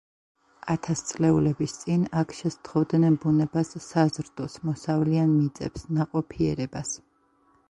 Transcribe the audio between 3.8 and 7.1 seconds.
საზრდოს, მოსავლიან მიწებს, ნაყოფიერებას.